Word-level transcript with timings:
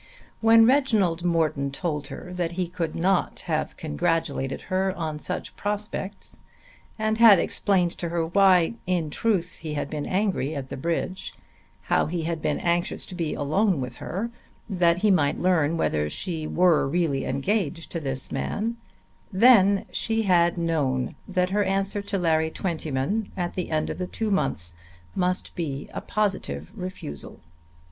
When 0.39 0.65
Reginald 0.65 1.23
Morton 1.23 1.69
told 1.69 2.07
her 2.07 2.33
that 2.33 2.53
he 2.53 2.67
could 2.67 2.95
not 2.95 3.41
have 3.41 3.77
congratulated 3.77 4.61
her 4.61 4.95
on 4.97 5.19
such 5.19 5.55
prospects, 5.55 6.39
and 6.97 7.19
had 7.19 7.37
explained 7.37 7.91
to 7.99 8.09
her 8.09 8.25
why 8.25 8.73
in 8.87 9.11
truth 9.11 9.57
he 9.59 9.75
had 9.75 9.91
been 9.91 10.07
angry 10.07 10.55
at 10.55 10.69
the 10.69 10.75
bridge, 10.75 11.35
how 11.83 12.07
he 12.07 12.23
had 12.23 12.41
been 12.41 12.57
anxious 12.57 13.05
to 13.05 13.13
be 13.13 13.35
alone 13.35 13.79
with 13.79 13.97
her 13.97 14.31
that 14.67 14.97
he 15.03 15.11
might 15.11 15.37
learn 15.37 15.77
whether 15.77 16.09
she 16.09 16.47
were 16.47 16.87
really 16.87 17.23
engaged 17.23 17.91
to 17.91 17.99
this 17.99 18.31
man, 18.31 18.77
then 19.31 19.85
she 19.91 20.23
had 20.23 20.57
known 20.57 21.13
that 21.27 21.51
her 21.51 21.63
answer 21.63 22.01
to 22.01 22.17
Larry 22.17 22.49
Twentyman 22.49 23.31
at 23.37 23.53
the 23.53 23.69
end 23.69 23.91
of 23.91 23.99
the 23.99 24.07
two 24.07 24.31
months 24.31 24.73
must 25.13 25.53
be 25.53 25.87
a 25.93 26.01
positive 26.01 26.71
refusal. 26.75 27.39